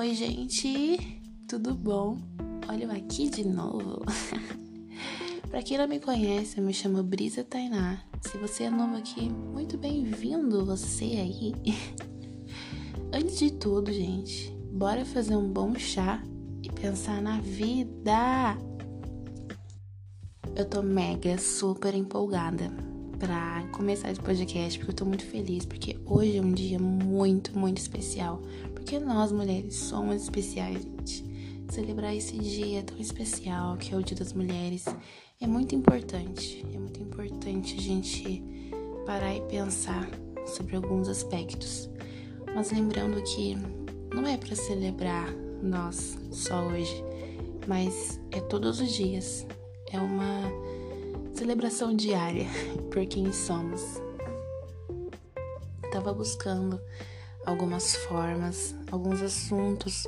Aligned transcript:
Oi, 0.00 0.14
gente, 0.14 1.20
tudo 1.46 1.74
bom? 1.74 2.16
Olha 2.66 2.84
eu 2.84 2.90
aqui 2.90 3.28
de 3.28 3.46
novo. 3.46 4.00
Para 5.50 5.62
quem 5.62 5.76
não 5.76 5.86
me 5.86 6.00
conhece, 6.00 6.56
eu 6.56 6.64
me 6.64 6.72
chamo 6.72 7.02
Brisa 7.02 7.44
Tainá. 7.44 8.02
Se 8.22 8.38
você 8.38 8.62
é 8.62 8.70
novo 8.70 8.96
aqui, 8.96 9.28
muito 9.28 9.76
bem-vindo 9.76 10.64
você 10.64 11.04
aí. 11.04 11.52
Antes 13.12 13.38
de 13.38 13.50
tudo, 13.50 13.92
gente, 13.92 14.50
bora 14.72 15.04
fazer 15.04 15.36
um 15.36 15.46
bom 15.46 15.74
chá 15.74 16.22
e 16.62 16.72
pensar 16.72 17.20
na 17.20 17.38
vida. 17.38 18.56
Eu 20.56 20.64
tô 20.64 20.80
mega 20.80 21.36
super 21.36 21.94
empolgada 21.94 22.72
para 23.18 23.68
começar 23.72 24.10
esse 24.10 24.20
podcast, 24.20 24.78
porque 24.78 24.92
eu 24.92 24.96
tô 24.96 25.04
muito 25.04 25.26
feliz, 25.26 25.66
porque 25.66 26.00
hoje 26.06 26.38
é 26.38 26.40
um 26.40 26.52
dia 26.52 26.78
muito, 26.78 27.56
muito 27.56 27.76
especial. 27.76 28.40
Porque 28.90 29.04
nós 29.04 29.30
mulheres 29.30 29.76
somos 29.76 30.20
especiais, 30.20 30.82
gente. 30.82 31.24
Celebrar 31.70 32.12
esse 32.12 32.36
dia 32.36 32.82
tão 32.82 32.98
especial, 32.98 33.76
que 33.76 33.94
é 33.94 33.96
o 33.96 34.02
Dia 34.02 34.16
das 34.16 34.32
Mulheres, 34.32 34.84
é 35.40 35.46
muito 35.46 35.76
importante. 35.76 36.66
É 36.74 36.76
muito 36.76 37.00
importante 37.00 37.76
a 37.78 37.80
gente 37.80 38.42
parar 39.06 39.32
e 39.32 39.42
pensar 39.42 40.10
sobre 40.44 40.74
alguns 40.74 41.08
aspectos. 41.08 41.88
Mas 42.52 42.72
lembrando 42.72 43.22
que 43.22 43.56
não 44.12 44.26
é 44.26 44.36
para 44.36 44.56
celebrar 44.56 45.32
nós 45.62 46.18
só 46.32 46.60
hoje, 46.66 47.04
mas 47.68 48.20
é 48.32 48.40
todos 48.40 48.80
os 48.80 48.90
dias. 48.92 49.46
É 49.92 50.00
uma 50.00 50.50
celebração 51.32 51.94
diária 51.94 52.48
por 52.90 53.06
quem 53.06 53.32
somos. 53.32 54.02
Tava 55.92 56.12
buscando 56.12 56.80
algumas 57.44 57.96
formas, 57.96 58.74
alguns 58.90 59.22
assuntos 59.22 60.06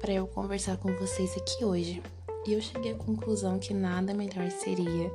para 0.00 0.12
eu 0.12 0.26
conversar 0.26 0.76
com 0.76 0.92
vocês 0.94 1.36
aqui 1.36 1.64
hoje. 1.64 2.02
E 2.46 2.52
eu 2.52 2.60
cheguei 2.60 2.92
à 2.92 2.96
conclusão 2.96 3.58
que 3.58 3.72
nada 3.72 4.12
melhor 4.12 4.50
seria 4.50 5.10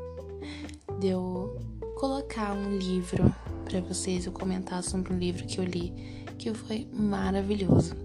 de 1.00 1.08
eu 1.08 1.58
colocar 1.96 2.54
um 2.54 2.78
livro 2.78 3.34
para 3.66 3.82
vocês, 3.82 4.26
eu 4.26 4.32
comentar 4.32 4.82
sobre 4.82 5.14
um 5.14 5.18
livro 5.18 5.46
que 5.46 5.60
eu 5.60 5.66
li, 5.66 5.94
que 6.38 6.54
foi 6.54 6.88
maravilhoso. 6.94 7.96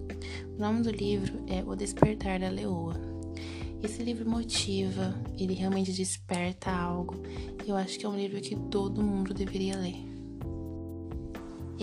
O 0.56 0.60
nome 0.60 0.82
do 0.82 0.90
livro 0.90 1.44
é 1.46 1.62
O 1.64 1.76
Despertar 1.76 2.40
da 2.40 2.48
Leoa 2.48 3.12
esse 3.82 4.00
livro 4.00 4.28
motiva, 4.28 5.12
ele 5.36 5.54
realmente 5.54 5.92
desperta 5.92 6.70
algo. 6.70 7.20
Eu 7.66 7.74
acho 7.76 7.98
que 7.98 8.06
é 8.06 8.08
um 8.08 8.16
livro 8.16 8.40
que 8.40 8.54
todo 8.54 9.02
mundo 9.02 9.34
deveria 9.34 9.76
ler. 9.76 10.11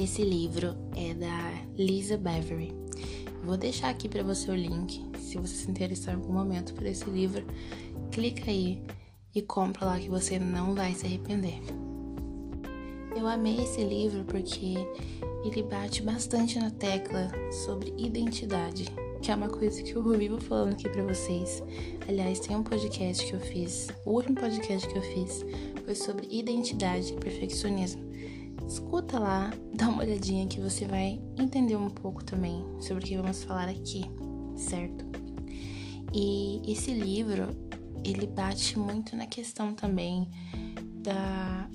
Esse 0.01 0.23
livro 0.23 0.77
é 0.95 1.13
da 1.13 1.51
Lisa 1.77 2.15
Beverly. 2.15 2.73
Vou 3.43 3.57
deixar 3.57 3.89
aqui 3.89 4.07
para 4.07 4.23
você 4.23 4.49
o 4.49 4.55
link. 4.55 5.05
Se 5.19 5.37
você 5.37 5.53
se 5.53 5.69
interessar 5.69 6.13
em 6.13 6.17
algum 6.17 6.31
momento 6.31 6.73
por 6.73 6.85
esse 6.85 7.09
livro, 7.09 7.45
clica 8.09 8.49
aí 8.49 8.81
e 9.35 9.41
compra 9.41 9.85
lá 9.85 9.99
que 9.99 10.07
você 10.07 10.39
não 10.39 10.73
vai 10.73 10.93
se 10.93 11.05
arrepender. 11.05 11.59
Eu 13.13 13.27
amei 13.27 13.57
esse 13.57 13.83
livro 13.83 14.23
porque 14.23 14.75
ele 15.43 15.63
bate 15.63 16.01
bastante 16.01 16.57
na 16.57 16.71
tecla 16.71 17.29
sobre 17.51 17.93
identidade 17.97 18.85
que 19.21 19.31
é 19.31 19.35
uma 19.35 19.49
coisa 19.49 19.83
que 19.83 19.93
eu 19.93 20.03
vivo 20.17 20.39
falando 20.39 20.71
aqui 20.71 20.87
para 20.87 21.03
vocês. 21.03 21.61
Aliás, 22.07 22.39
tem 22.39 22.55
um 22.55 22.63
podcast 22.63 23.25
que 23.25 23.33
eu 23.33 23.39
fiz, 23.41 23.89
o 24.05 24.11
último 24.11 24.35
podcast 24.35 24.87
que 24.87 24.97
eu 24.97 25.01
fiz 25.01 25.45
foi 25.83 25.93
sobre 25.93 26.25
identidade 26.31 27.11
e 27.11 27.17
perfeccionismo. 27.17 28.08
Escuta 28.89 29.19
lá, 29.19 29.53
dá 29.71 29.87
uma 29.87 30.01
olhadinha 30.01 30.47
que 30.47 30.59
você 30.59 30.83
vai 30.83 31.21
entender 31.37 31.75
um 31.75 31.91
pouco 31.91 32.23
também 32.23 32.65
sobre 32.81 33.03
o 33.03 33.07
que 33.07 33.17
vamos 33.17 33.43
falar 33.43 33.69
aqui, 33.69 34.01
certo? 34.55 35.05
E 36.11 36.59
esse 36.65 36.91
livro, 36.91 37.55
ele 38.03 38.25
bate 38.25 38.79
muito 38.79 39.15
na 39.15 39.27
questão 39.27 39.75
também 39.75 40.27
da 41.03 41.69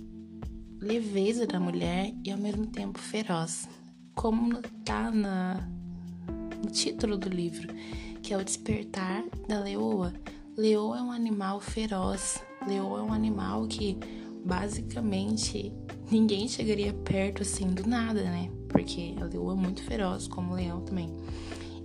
leveza 0.81 1.47
da 1.47 1.61
mulher 1.61 2.13
e 2.25 2.33
ao 2.33 2.37
mesmo 2.37 2.67
tempo 2.67 2.99
feroz. 2.99 3.69
Como 4.17 4.61
tá 4.85 5.09
na 5.13 5.69
o 6.67 6.69
título 6.69 7.17
do 7.17 7.29
livro, 7.29 7.69
que 8.25 8.35
é 8.35 8.37
O 8.37 8.45
Despertar 8.45 9.23
da 9.47 9.61
Leoa. 9.61 10.13
Leoa 10.57 10.99
é 10.99 11.01
um 11.01 11.13
animal 11.13 11.61
feroz. 11.61 12.43
Leoa 12.67 12.99
é 12.99 13.03
um 13.03 13.13
animal 13.13 13.69
que 13.69 14.01
basicamente 14.45 15.73
ninguém 16.11 16.47
chegaria 16.47 16.93
perto 16.93 17.43
assim 17.43 17.69
do 17.69 17.89
nada, 17.89 18.23
né? 18.23 18.51
Porque 18.69 19.15
a 19.21 19.25
leoa 19.25 19.55
é 19.55 19.57
muito 19.57 19.83
feroz, 19.83 20.29
como 20.29 20.53
o 20.53 20.57
leão 20.57 20.81
também. 20.83 21.09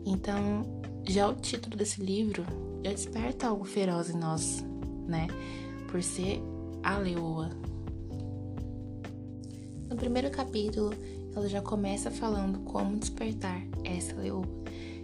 Então, 0.05 0.81
já 1.07 1.29
o 1.29 1.35
título 1.35 1.77
desse 1.77 2.01
livro 2.01 2.43
já 2.83 2.91
desperta 2.91 3.47
algo 3.47 3.63
feroz 3.63 4.09
em 4.09 4.17
nós, 4.17 4.65
né? 5.07 5.27
Por 5.89 6.03
ser 6.03 6.41
a 6.83 6.97
leoa. 6.97 7.49
No 9.89 9.95
primeiro 9.95 10.29
capítulo, 10.29 10.91
ela 11.35 11.47
já 11.47 11.61
começa 11.61 12.11
falando 12.11 12.59
como 12.59 12.97
despertar 12.97 13.61
essa 13.83 14.15
leoa. 14.15 14.45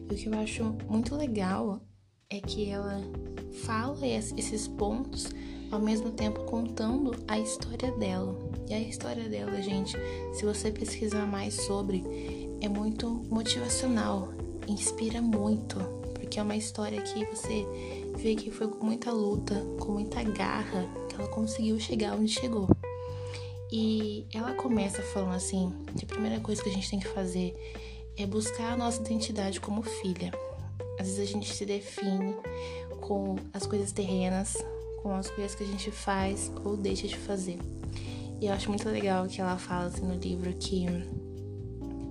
E 0.10 0.14
o 0.14 0.18
que 0.18 0.28
eu 0.28 0.34
acho 0.38 0.76
muito 0.90 1.16
legal 1.16 1.82
é 2.30 2.40
que 2.40 2.70
ela 2.70 3.02
fala 3.64 4.06
esses 4.06 4.68
pontos 4.68 5.30
ao 5.72 5.80
mesmo 5.80 6.12
tempo 6.12 6.44
contando 6.44 7.16
a 7.28 7.40
história 7.40 7.92
dela. 7.94 8.36
E 8.68 8.74
a 8.74 8.80
história 8.80 9.30
dela, 9.30 9.62
gente, 9.62 9.96
se 10.34 10.46
você 10.46 10.72
pesquisar 10.72 11.26
mais 11.26 11.54
sobre, 11.54 12.04
é 12.62 12.68
muito 12.68 13.10
motivacional, 13.30 14.30
inspira 14.68 15.22
muito, 15.22 15.78
porque 16.14 16.40
é 16.40 16.44
uma 16.44 16.56
história 16.56 17.02
que 17.02 17.26
você 17.26 17.66
vê 18.18 18.36
que 18.36 18.50
foi 18.50 18.68
com 18.68 18.86
muita 18.86 19.12
luta, 19.12 19.56
com 19.80 19.92
muita 19.94 20.24
garra, 20.24 20.88
que 21.08 21.16
ela 21.16 21.28
conseguiu 21.28 21.80
chegar 21.80 22.16
onde 22.16 22.32
chegou. 22.32 22.68
E 23.72 24.26
ela 24.34 24.54
começa 24.54 25.02
falando 25.02 25.36
assim: 25.36 25.72
que 25.98 26.06
a 26.06 26.08
primeira 26.08 26.40
coisa 26.40 26.62
que 26.64 26.70
a 26.70 26.74
gente 26.74 26.90
tem 26.90 27.00
que 27.00 27.08
fazer 27.08 27.56
é 28.18 28.26
buscar 28.26 28.74
a 28.74 28.78
nossa 28.78 29.02
identidade 29.02 29.60
como 29.60 29.84
filha. 29.84 30.32
Às 31.00 31.08
vezes 31.08 31.20
a 31.20 31.32
gente 31.32 31.54
se 31.54 31.66
define 31.66 32.36
com 33.02 33.36
as 33.54 33.66
coisas 33.66 33.92
terrenas, 33.92 34.56
com 35.06 35.14
as 35.14 35.30
coisas 35.30 35.54
que 35.54 35.64
a 35.64 35.68
gente 35.68 35.92
faz 35.92 36.52
ou 36.64 36.76
deixa 36.76 37.08
de 37.08 37.16
fazer. 37.16 37.60
E 38.42 38.48
eu 38.48 38.54
acho 38.54 38.70
muito 38.70 38.90
legal 38.90 39.28
que 39.28 39.40
ela 39.40 39.56
fala 39.56 39.86
assim 39.86 40.04
no 40.04 40.16
livro 40.16 40.52
que 40.54 40.88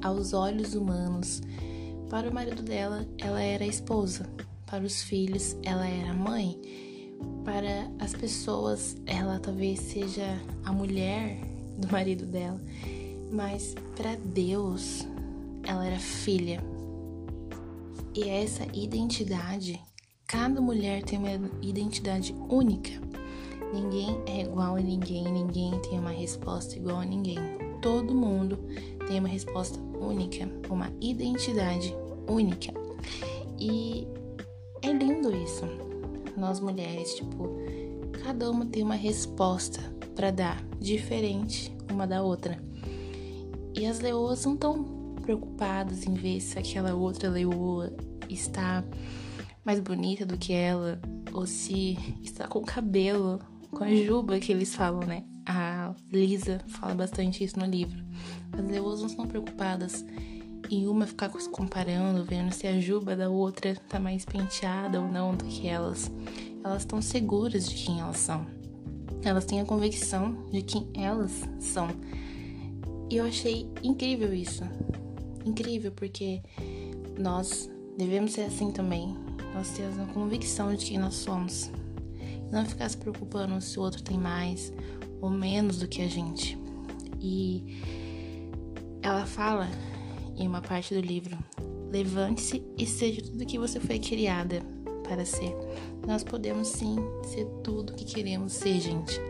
aos 0.01 0.33
olhos 0.33 0.77
humanos, 0.77 1.43
para 2.09 2.31
o 2.31 2.33
marido 2.33 2.63
dela, 2.63 3.05
ela 3.19 3.43
era 3.43 3.67
esposa, 3.67 4.31
para 4.65 4.85
os 4.85 5.03
filhos, 5.03 5.57
ela 5.65 5.85
era 5.89 6.15
mãe, 6.15 6.57
para 7.45 7.91
as 7.99 8.15
pessoas, 8.15 8.97
ela 9.07 9.41
talvez 9.41 9.81
seja 9.81 10.41
a 10.65 10.73
mulher 10.73 11.41
do 11.77 11.91
marido 11.91 12.25
dela, 12.25 12.61
mas 13.33 13.75
para 13.97 14.15
Deus, 14.15 15.05
ela 15.65 15.85
era 15.85 15.99
filha. 15.99 16.63
E 18.15 18.29
essa 18.29 18.65
identidade, 18.73 19.83
cada 20.27 20.61
mulher 20.61 21.03
tem 21.03 21.19
uma 21.19 21.51
identidade 21.63 22.35
única. 22.49 22.91
Ninguém 23.73 24.21
é 24.27 24.43
igual 24.43 24.77
a 24.77 24.81
ninguém, 24.81 25.25
ninguém 25.25 25.79
tem 25.81 25.99
uma 25.99 26.11
resposta 26.11 26.77
igual 26.77 27.01
a 27.01 27.05
ninguém. 27.05 27.39
Todo 27.83 28.15
mundo 28.15 28.59
tem 29.07 29.19
uma 29.19 29.29
resposta 29.29 29.79
única, 30.01 30.49
uma 30.71 30.91
identidade 31.01 31.95
única. 32.29 32.73
E 33.59 34.07
é 34.83 34.93
lindo 34.93 35.35
isso. 35.37 35.65
Nós 36.37 36.61
mulheres, 36.61 37.15
tipo, 37.15 37.49
cada 38.23 38.51
uma 38.51 38.67
tem 38.67 38.83
uma 38.83 38.95
resposta 38.95 39.81
para 40.15 40.31
dar, 40.31 40.65
diferente 40.81 41.75
uma 41.91 42.07
da 42.07 42.23
outra. 42.23 42.63
E 43.75 43.87
as 43.87 44.01
leoas 44.01 44.45
não 44.45 44.55
estão 44.55 44.85
preocupadas 45.23 46.07
em 46.07 46.15
ver 46.15 46.41
se 46.41 46.59
aquela 46.59 46.95
outra 46.95 47.29
leoa 47.29 47.93
está 48.29 48.85
mais 49.65 49.81
bonita 49.81 50.27
do 50.27 50.37
que 50.37 50.53
ela 50.53 51.01
ou 51.33 51.47
se 51.47 51.99
está 52.23 52.47
com 52.47 52.61
o 52.61 52.67
cabelo, 52.67 53.41
com 53.71 53.85
a 53.85 53.95
juba 53.95 54.39
que 54.39 54.53
eles 54.53 54.75
falam, 54.75 55.01
né? 55.01 55.25
A 55.47 55.95
Lisa 56.13 56.61
fala 56.69 56.95
bastante 56.95 57.43
isso 57.43 57.59
no 57.59 57.67
livro. 57.67 58.03
As 58.53 58.65
leoas 58.65 59.01
não 59.01 59.09
estão 59.09 59.27
preocupadas 59.27 60.05
em 60.71 60.87
uma 60.87 61.07
ficar 61.07 61.31
se 61.39 61.49
comparando, 61.49 62.25
vendo 62.25 62.53
se 62.53 62.67
a 62.67 62.81
juba 62.81 63.17
da 63.17 63.29
outra 63.29 63.77
tá 63.89 63.99
mais 63.99 64.25
penteada 64.25 65.01
ou 65.01 65.09
não 65.09 65.35
do 65.35 65.45
que 65.45 65.67
elas. 65.67 66.11
Elas 66.63 66.83
estão 66.83 67.03
seguras 67.03 67.69
de 67.69 67.75
quem 67.75 68.01
elas 68.01 68.19
são. 68.19 68.47
Elas 69.23 69.45
têm 69.45 69.61
a 69.61 69.65
convicção 69.65 70.47
de 70.51 70.63
quem 70.63 70.89
elas 70.95 71.43
são. 71.61 71.89
E 73.11 73.17
eu 73.17 73.27
achei 73.27 73.69
incrível 73.83 74.33
isso. 74.33 74.65
Incrível 75.45 75.93
porque 75.93 76.41
nós 77.19 77.71
devemos 77.99 78.33
ser 78.33 78.43
assim 78.43 78.71
também. 78.71 79.15
Nós 79.55 79.71
temos 79.71 79.99
a 80.01 80.13
convicção 80.13 80.75
de 80.75 80.85
quem 80.85 80.99
nós 80.99 81.15
somos. 81.15 81.71
Não 82.51 82.67
ficar 82.67 82.89
se 82.89 82.97
preocupando 82.97 83.61
se 83.61 83.79
o 83.79 83.83
outro 83.83 84.03
tem 84.03 84.19
mais 84.19 84.73
ou 85.21 85.31
menos 85.31 85.79
do 85.79 85.87
que 85.87 86.03
a 86.03 86.09
gente. 86.09 86.59
E 87.21 87.81
ela 89.01 89.25
fala 89.25 89.69
em 90.37 90.47
uma 90.47 90.61
parte 90.61 90.93
do 90.93 91.01
livro: 91.01 91.39
Levante-se 91.91 92.65
e 92.77 92.85
seja 92.85 93.23
tudo 93.23 93.47
que 93.47 93.59
você 93.59 93.79
foi 93.79 93.99
criada 93.99 94.61
para 95.05 95.25
ser. 95.25 95.55
Nós 96.07 96.25
podemos 96.25 96.69
sim 96.69 96.97
ser 97.23 97.47
tudo 97.63 97.95
que 97.95 98.05
queremos 98.05 98.53
ser, 98.55 98.81
gente, 98.81 99.21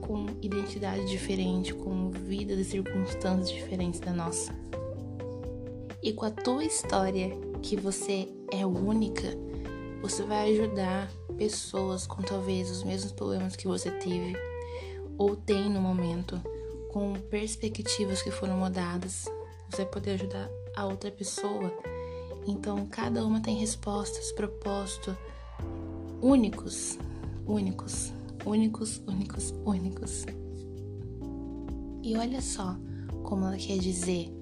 com 0.00 0.26
identidade 0.42 1.08
diferente, 1.08 1.72
com 1.72 2.10
vidas 2.10 2.58
e 2.58 2.64
circunstâncias 2.64 3.50
diferentes 3.50 4.00
da 4.00 4.12
nossa. 4.12 4.54
E 6.02 6.12
com 6.12 6.24
a 6.24 6.30
tua 6.30 6.64
história, 6.64 7.30
que 7.62 7.76
você 7.76 8.28
é 8.52 8.64
única, 8.66 9.36
você 10.00 10.22
vai 10.22 10.52
ajudar 10.52 11.10
pessoas 11.36 12.06
com 12.06 12.22
talvez 12.22 12.70
os 12.70 12.82
mesmos 12.82 13.12
problemas 13.12 13.56
que 13.56 13.66
você 13.66 13.90
teve 13.90 14.34
ou 15.18 15.36
tem 15.36 15.68
no 15.68 15.80
momento, 15.80 16.40
com 16.90 17.12
perspectivas 17.12 18.22
que 18.22 18.30
foram 18.30 18.56
mudadas. 18.56 19.26
Você 19.68 19.82
vai 19.82 19.86
poder 19.86 20.12
ajudar 20.12 20.48
a 20.74 20.86
outra 20.86 21.10
pessoa. 21.10 21.70
Então, 22.46 22.86
cada 22.86 23.24
uma 23.24 23.40
tem 23.40 23.56
respostas, 23.58 24.32
propósito 24.32 25.14
únicos, 26.22 26.98
únicos, 27.46 28.12
únicos, 28.46 29.02
únicos, 29.06 29.54
únicos. 29.64 30.26
E 32.02 32.16
olha 32.16 32.40
só 32.40 32.76
como 33.22 33.44
ela 33.44 33.56
quer 33.58 33.78
dizer 33.78 34.34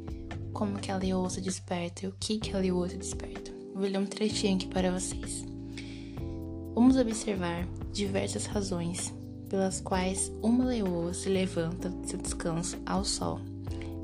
como 0.53 0.79
que 0.79 0.93
a 0.93 0.97
leoa 0.97 1.29
desperta 1.29 2.07
e 2.07 2.09
o 2.09 2.15
que 2.19 2.39
que 2.39 2.55
a 2.55 2.59
leoa 2.59 2.87
desperta. 2.89 3.53
Vou 3.75 3.83
ler 3.83 3.99
um 3.99 4.07
trechinho 4.07 4.57
aqui 4.57 4.69
para 4.69 4.91
vocês. 4.93 5.48
Vamos 6.79 6.97
observar 6.97 7.67
diversas 7.93 8.47
razões 8.47 9.13
pelas 9.51 9.81
quais 9.81 10.31
uma 10.41 10.65
leoa 10.65 11.13
se 11.13 11.29
levanta 11.29 11.89
de 11.89 12.11
seu 12.11 12.21
descanso 12.21 12.79
ao 12.87 13.05
sol. 13.05 13.41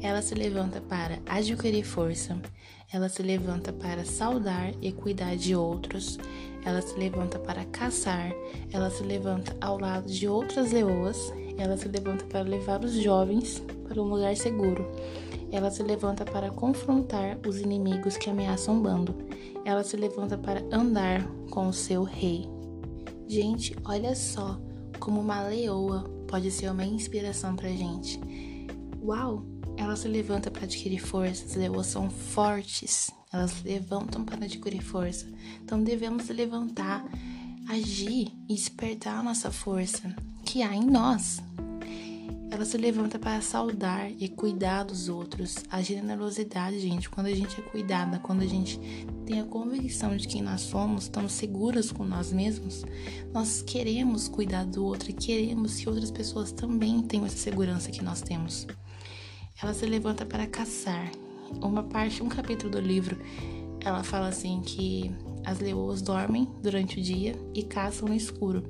Ela 0.02 0.20
se 0.20 0.34
levanta 0.34 0.80
para 0.80 1.20
adquirir 1.24 1.84
força, 1.84 2.36
ela 2.92 3.08
se 3.08 3.22
levanta 3.22 3.72
para 3.72 4.04
saudar 4.04 4.72
e 4.82 4.90
cuidar 4.90 5.36
de 5.36 5.54
outros, 5.54 6.18
ela 6.64 6.82
se 6.82 6.98
levanta 6.98 7.38
para 7.38 7.64
caçar, 7.66 8.32
ela 8.72 8.90
se 8.90 9.04
levanta 9.04 9.56
ao 9.60 9.78
lado 9.78 10.10
de 10.10 10.26
outras 10.26 10.72
leoas, 10.72 11.32
ela 11.56 11.76
se 11.76 11.86
levanta 11.86 12.24
para 12.24 12.42
levar 12.42 12.84
os 12.84 12.94
jovens 12.94 13.62
para 13.86 14.02
um 14.02 14.08
lugar 14.08 14.36
seguro. 14.36 14.84
Ela 15.52 15.70
se 15.70 15.84
levanta 15.84 16.24
para 16.24 16.50
confrontar 16.50 17.38
os 17.46 17.60
inimigos 17.60 18.16
que 18.16 18.28
ameaçam 18.28 18.78
o 18.78 18.82
bando. 18.82 19.14
Ela 19.64 19.84
se 19.84 19.96
levanta 19.96 20.36
para 20.36 20.60
andar 20.72 21.24
com 21.50 21.68
o 21.68 21.72
seu 21.72 22.02
rei. 22.02 22.52
Gente, 23.26 23.76
olha 23.84 24.14
só 24.14 24.60
como 24.98 25.20
uma 25.20 25.42
leoa 25.42 26.04
pode 26.28 26.50
ser 26.50 26.70
uma 26.70 26.84
inspiração 26.84 27.54
pra 27.54 27.68
gente. 27.68 28.20
Uau! 29.02 29.44
Ela 29.76 29.96
se 29.96 30.06
levanta 30.06 30.50
para 30.50 30.64
adquirir 30.64 31.00
força, 31.00 31.44
as 31.44 31.56
leoas 31.56 31.88
são 31.88 32.08
fortes, 32.08 33.10
elas 33.32 33.50
se 33.50 33.66
levantam 33.66 34.24
para 34.24 34.44
adquirir 34.44 34.82
força. 34.82 35.26
Então 35.62 35.82
devemos 35.82 36.28
levantar, 36.28 37.04
agir 37.68 38.32
e 38.48 38.54
despertar 38.54 39.18
a 39.18 39.22
nossa 39.22 39.50
força 39.50 40.14
que 40.44 40.62
há 40.62 40.74
em 40.74 40.84
nós. 40.84 41.42
Ela 42.50 42.64
se 42.64 42.78
levanta 42.78 43.18
para 43.18 43.40
saudar 43.40 44.08
e 44.10 44.28
cuidar 44.28 44.84
dos 44.84 45.08
outros. 45.08 45.56
A 45.68 45.82
generosidade, 45.82 46.78
gente, 46.78 47.10
quando 47.10 47.26
a 47.26 47.34
gente 47.34 47.60
é 47.60 47.62
cuidada, 47.62 48.20
quando 48.20 48.42
a 48.42 48.46
gente 48.46 48.78
tem 49.24 49.40
a 49.40 49.44
convicção 49.44 50.16
de 50.16 50.28
quem 50.28 50.42
nós 50.42 50.60
somos, 50.60 51.04
estamos 51.04 51.32
seguras 51.32 51.90
com 51.90 52.04
nós 52.04 52.32
mesmos, 52.32 52.84
nós 53.32 53.62
queremos 53.62 54.28
cuidar 54.28 54.64
do 54.64 54.84
outro 54.84 55.10
e 55.10 55.14
queremos 55.14 55.76
que 55.76 55.88
outras 55.88 56.10
pessoas 56.10 56.52
também 56.52 57.02
tenham 57.02 57.26
essa 57.26 57.36
segurança 57.36 57.90
que 57.90 58.04
nós 58.04 58.20
temos. 58.20 58.66
Ela 59.62 59.72
se 59.72 59.86
levanta 59.86 60.26
para 60.26 60.46
caçar. 60.46 61.10
Uma 61.62 61.82
parte, 61.82 62.22
um 62.22 62.28
capítulo 62.28 62.72
do 62.72 62.80
livro, 62.80 63.18
ela 63.80 64.02
fala 64.02 64.28
assim 64.28 64.60
que 64.62 65.10
as 65.44 65.60
leoas 65.60 66.00
dormem 66.00 66.48
durante 66.62 66.98
o 66.98 67.02
dia 67.02 67.34
e 67.52 67.62
caçam 67.62 68.08
no 68.08 68.14
escuro. 68.14 68.64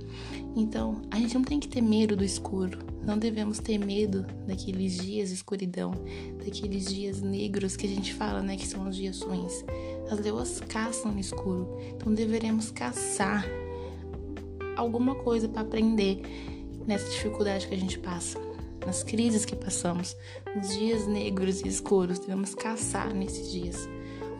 Então, 0.56 1.02
a 1.10 1.18
gente 1.18 1.34
não 1.34 1.44
tem 1.44 1.60
que 1.60 1.68
ter 1.68 1.80
medo 1.80 2.16
do 2.16 2.24
escuro. 2.24 2.78
Não 3.04 3.18
devemos 3.18 3.58
ter 3.58 3.78
medo 3.78 4.26
daqueles 4.46 4.96
dias 4.98 5.28
de 5.28 5.34
escuridão, 5.34 5.92
daqueles 6.38 6.86
dias 6.86 7.20
negros 7.20 7.76
que 7.76 7.86
a 7.86 7.90
gente 7.90 8.12
fala, 8.14 8.42
né, 8.42 8.56
que 8.56 8.66
são 8.66 8.88
os 8.88 8.96
dias 8.96 9.20
ruins. 9.20 9.64
As 10.10 10.18
leoas 10.18 10.60
caçam 10.60 11.12
no 11.12 11.20
escuro. 11.20 11.78
Então, 11.94 12.12
deveremos 12.12 12.70
caçar 12.70 13.46
alguma 14.76 15.14
coisa 15.14 15.48
para 15.48 15.62
aprender 15.62 16.22
nessa 16.86 17.08
dificuldade 17.08 17.68
que 17.68 17.74
a 17.74 17.78
gente 17.78 17.98
passa, 17.98 18.38
nas 18.84 19.02
crises 19.02 19.44
que 19.44 19.54
passamos, 19.54 20.16
nos 20.54 20.70
dias 20.70 21.06
negros 21.06 21.60
e 21.60 21.68
escuros. 21.68 22.18
Devemos 22.18 22.54
caçar 22.54 23.14
nesses 23.14 23.50
dias, 23.50 23.88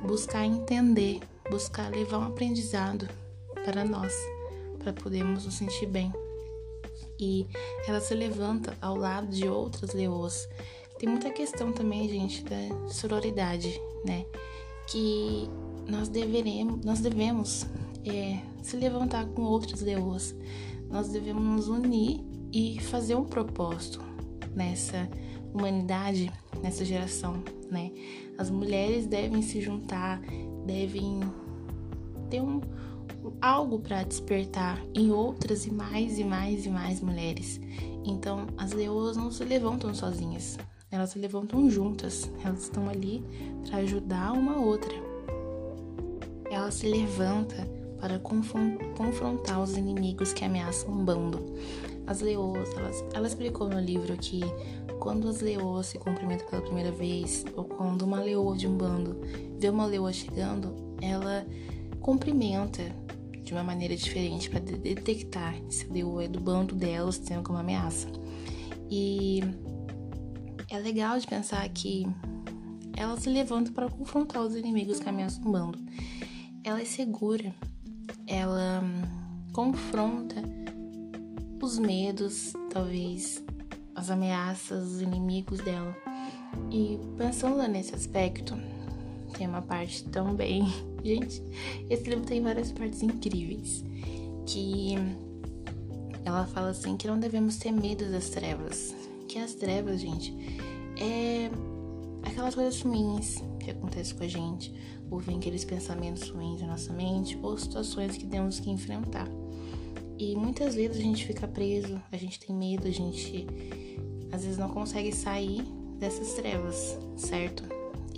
buscar 0.02 0.44
entender 0.44 1.20
buscar 1.50 1.90
levar 1.90 2.18
um 2.18 2.24
aprendizado 2.24 3.08
para 3.64 3.84
nós, 3.84 4.12
para 4.78 4.92
podermos 4.92 5.44
nos 5.44 5.54
sentir 5.54 5.86
bem. 5.86 6.12
E 7.18 7.46
ela 7.86 8.00
se 8.00 8.14
levanta 8.14 8.76
ao 8.80 8.96
lado 8.96 9.28
de 9.28 9.48
outras 9.48 9.94
leoas. 9.94 10.48
Tem 10.98 11.08
muita 11.08 11.30
questão 11.30 11.72
também, 11.72 12.08
gente, 12.08 12.44
da 12.44 12.88
sororidade, 12.88 13.80
né? 14.04 14.24
Que 14.86 15.48
nós 15.88 16.08
deveremos, 16.08 16.84
nós 16.84 17.00
devemos 17.00 17.66
é, 18.04 18.40
se 18.62 18.76
levantar 18.76 19.26
com 19.26 19.42
outras 19.42 19.80
leoas. 19.80 20.34
Nós 20.90 21.08
devemos 21.08 21.42
nos 21.42 21.68
unir 21.68 22.20
e 22.52 22.80
fazer 22.80 23.14
um 23.14 23.24
propósito 23.24 24.00
nessa 24.54 25.08
humanidade, 25.54 26.30
nessa 26.62 26.84
geração, 26.84 27.42
né? 27.70 27.92
As 28.36 28.50
mulheres 28.50 29.06
devem 29.06 29.40
se 29.40 29.60
juntar, 29.60 30.20
devem 30.66 31.20
ter 32.28 32.40
um, 32.40 32.60
algo 33.40 33.78
para 33.78 34.02
despertar 34.02 34.82
em 34.94 35.10
outras 35.12 35.66
e 35.66 35.72
mais 35.72 36.18
e 36.18 36.24
mais 36.24 36.66
e 36.66 36.70
mais 36.70 37.00
mulheres. 37.00 37.60
Então, 38.04 38.46
as 38.58 38.72
leoas 38.72 39.16
não 39.16 39.30
se 39.30 39.44
levantam 39.44 39.94
sozinhas, 39.94 40.58
elas 40.90 41.10
se 41.10 41.18
levantam 41.18 41.70
juntas, 41.70 42.30
elas 42.44 42.64
estão 42.64 42.88
ali 42.88 43.24
para 43.66 43.78
ajudar 43.78 44.32
uma 44.32 44.58
outra. 44.58 44.92
Ela 46.50 46.70
se 46.70 46.86
levanta 46.86 47.56
para 48.00 48.18
confrontar 48.18 49.62
os 49.62 49.76
inimigos 49.76 50.32
que 50.32 50.44
ameaçam 50.44 50.92
um 50.92 51.04
bando. 51.04 51.40
As 52.06 52.20
leoas, 52.20 52.68
elas, 52.76 53.04
ela 53.14 53.26
explicou 53.26 53.68
no 53.68 53.80
livro 53.80 54.16
que 54.16 54.40
quando 54.98 55.28
as 55.28 55.40
leoas 55.40 55.86
se 55.86 55.98
cumprimentam 55.98 56.46
pela 56.48 56.62
primeira 56.62 56.92
vez, 56.92 57.44
ou 57.56 57.64
quando 57.64 58.02
uma 58.02 58.20
leoa 58.20 58.56
de 58.56 58.66
um 58.66 58.76
bando 58.76 59.20
vê 59.58 59.68
uma 59.68 59.86
leoa 59.86 60.12
chegando, 60.12 60.74
ela 61.00 61.46
cumprimenta 62.00 62.82
de 63.42 63.52
uma 63.52 63.62
maneira 63.62 63.96
diferente 63.96 64.48
para 64.48 64.60
detectar 64.60 65.54
se 65.68 65.86
a 65.86 65.92
leoa 65.92 66.24
é 66.24 66.28
do 66.28 66.40
bando 66.40 66.74
delas, 66.74 67.18
tendo 67.18 67.42
como 67.42 67.58
ameaça. 67.58 68.08
E 68.90 69.40
é 70.70 70.78
legal 70.78 71.18
de 71.18 71.26
pensar 71.26 71.68
que 71.68 72.06
ela 72.96 73.18
se 73.18 73.28
levanta 73.28 73.70
para 73.72 73.88
confrontar 73.88 74.42
os 74.42 74.54
inimigos 74.54 75.00
que 75.00 75.08
ameaçam 75.08 75.44
o 75.46 75.52
bando. 75.52 75.78
Ela 76.62 76.80
é 76.80 76.84
segura, 76.84 77.54
ela 78.26 78.82
hum, 78.82 79.50
confronta 79.52 80.42
os 81.64 81.78
medos, 81.78 82.52
talvez 82.70 83.42
as 83.94 84.10
ameaças, 84.10 84.92
os 84.92 85.00
inimigos 85.00 85.60
dela. 85.60 85.96
E 86.70 86.98
pensando 87.16 87.66
nesse 87.66 87.94
aspecto, 87.94 88.54
tem 89.36 89.48
uma 89.48 89.62
parte 89.62 90.04
também. 90.04 90.62
Gente, 91.02 91.42
esse 91.88 92.08
livro 92.08 92.24
tem 92.24 92.42
várias 92.42 92.70
partes 92.70 93.02
incríveis. 93.02 93.82
Que 94.46 94.94
ela 96.24 96.46
fala 96.46 96.70
assim 96.70 96.96
que 96.96 97.06
não 97.06 97.18
devemos 97.18 97.56
ter 97.56 97.72
medo 97.72 98.10
das 98.10 98.28
trevas. 98.28 98.94
Que 99.26 99.38
as 99.38 99.54
trevas, 99.54 100.00
gente, 100.00 100.34
é 100.98 101.50
aquelas 102.22 102.54
coisas 102.54 102.80
ruins 102.82 103.42
que 103.58 103.70
acontecem 103.70 104.16
com 104.16 104.24
a 104.24 104.28
gente, 104.28 104.72
ou 105.10 105.18
vem 105.18 105.38
aqueles 105.38 105.64
pensamentos 105.64 106.28
ruins 106.28 106.60
na 106.60 106.68
nossa 106.68 106.92
mente, 106.92 107.38
ou 107.42 107.56
situações 107.58 108.16
que 108.16 108.26
temos 108.26 108.60
que 108.60 108.70
enfrentar. 108.70 109.28
E 110.18 110.36
muitas 110.36 110.74
vezes 110.74 110.98
a 110.98 111.02
gente 111.02 111.26
fica 111.26 111.46
preso, 111.48 112.00
a 112.12 112.16
gente 112.16 112.38
tem 112.38 112.54
medo, 112.54 112.86
a 112.86 112.90
gente 112.90 113.46
às 114.32 114.42
vezes 114.44 114.58
não 114.58 114.68
consegue 114.68 115.12
sair 115.12 115.62
dessas 115.98 116.34
trevas, 116.34 116.98
certo? 117.16 117.64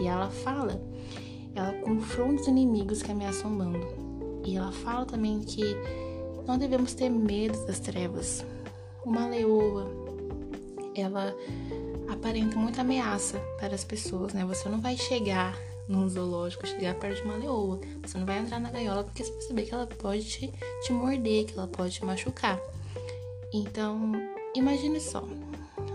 E 0.00 0.07
ela 0.07 0.31
fala, 0.31 0.81
ela 1.55 1.73
confronta 1.81 2.43
os 2.43 2.49
inimigos 2.49 3.03
que 3.03 3.11
ameaçam 3.11 3.53
o 3.53 3.57
bando. 3.57 3.87
E 4.45 4.57
ela 4.57 4.73
fala 4.73 5.05
também 5.07 5.41
que 5.41 5.62
não 6.47 6.59
devemos 6.59 6.95
ter 6.95 7.09
medo 7.09 7.67
das 7.67 7.81
trevas. 7.81 8.45
Uma 9.05 9.26
leoa, 9.26 9.91
ela 10.95 11.35
aparenta 12.09 12.57
muita 12.57 12.83
ameaça 12.83 13.38
para 13.59 13.75
as 13.75 13.85
pessoas, 13.85 14.33
né? 14.33 14.45
Você 14.45 14.69
não 14.69 14.81
vai 14.81 14.97
chegar 14.97 15.59
num 15.88 16.09
zoológico, 16.09 16.66
chegar 16.66 16.95
perto 16.95 17.23
de 17.23 17.28
uma 17.28 17.37
leoa. 17.37 17.81
Você 18.02 18.19
não 18.19 18.26
vai 18.26 18.38
entrar 18.38 18.61
na 18.61 18.71
gaiola 18.71 19.05
porque 19.05 19.25
você 19.25 19.33
vai 19.33 19.43
saber 19.43 19.62
que 19.62 19.75
ela 19.75 19.87
pode 19.87 20.25
te, 20.25 20.52
te 20.85 20.93
morder, 20.93 21.47
que 21.47 21.55
ela 21.55 21.69
pode 21.69 21.95
te 21.95 22.05
machucar. 22.05 22.61
Então, 23.52 24.12
imagine 24.55 25.00
só, 25.00 25.26